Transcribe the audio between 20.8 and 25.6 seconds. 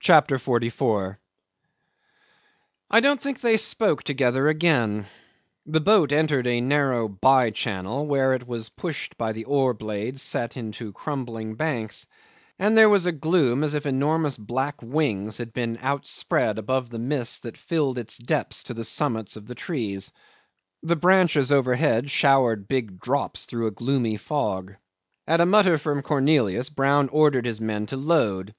The branches overhead showered big drops through the gloomy fog. At a